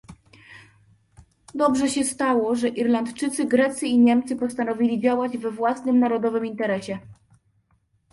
Dobrze 1.55 1.89
się 1.89 2.03
stało, 2.03 2.55
że 2.55 2.67
Irlandczycy, 2.67 3.45
Grecy 3.45 3.87
i 3.87 3.99
Niemcy 3.99 4.35
postanowili 4.35 4.99
działać 5.01 5.37
we 5.37 5.51
własnym 5.51 5.99
narodowym 5.99 6.45
interesie 6.45 6.99